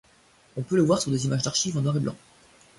[0.57, 2.15] On peut le voir sur des images d'archives en noir et blanc.